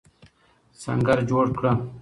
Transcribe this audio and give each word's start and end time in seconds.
سنګر 0.81 1.17
جوړ 1.29 1.45
کړه. 1.57 1.71